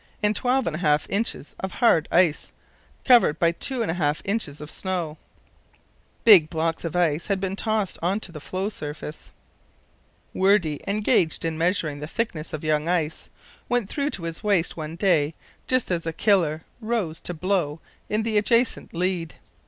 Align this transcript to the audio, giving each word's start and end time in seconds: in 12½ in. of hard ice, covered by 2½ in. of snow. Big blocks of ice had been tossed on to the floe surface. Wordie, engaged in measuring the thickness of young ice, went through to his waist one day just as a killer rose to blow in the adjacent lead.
in 0.23 0.33
12½ 0.33 1.05
in. 1.09 1.23
of 1.59 1.73
hard 1.73 2.07
ice, 2.11 2.51
covered 3.05 3.37
by 3.37 3.51
2½ 3.51 4.21
in. 4.25 4.55
of 4.63 4.71
snow. 4.71 5.19
Big 6.23 6.49
blocks 6.49 6.83
of 6.83 6.95
ice 6.95 7.27
had 7.27 7.39
been 7.39 7.55
tossed 7.55 7.99
on 8.01 8.19
to 8.19 8.31
the 8.31 8.39
floe 8.39 8.67
surface. 8.67 9.31
Wordie, 10.33 10.81
engaged 10.87 11.45
in 11.45 11.55
measuring 11.55 11.99
the 11.99 12.07
thickness 12.07 12.51
of 12.51 12.63
young 12.63 12.87
ice, 12.87 13.29
went 13.69 13.89
through 13.89 14.09
to 14.09 14.23
his 14.23 14.43
waist 14.43 14.75
one 14.75 14.95
day 14.95 15.35
just 15.67 15.91
as 15.91 16.07
a 16.07 16.13
killer 16.13 16.63
rose 16.81 17.19
to 17.19 17.35
blow 17.35 17.79
in 18.09 18.23
the 18.23 18.39
adjacent 18.39 18.95
lead. 18.95 19.35